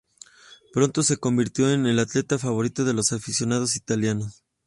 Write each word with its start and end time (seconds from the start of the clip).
Pronto 0.73 1.03
se 1.03 1.17
convirtió 1.17 1.69
en 1.71 1.95
la 1.95 2.01
atleta 2.01 2.39
favorita 2.39 2.83
de 2.83 2.93
los 2.95 3.13
aficionados 3.13 3.75
italianos. 3.75 4.43